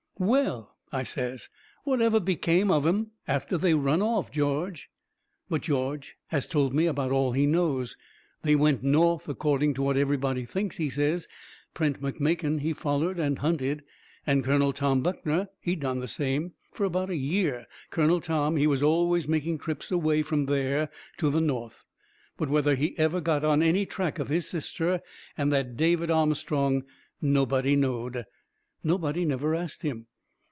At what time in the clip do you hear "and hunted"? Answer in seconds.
13.17-13.83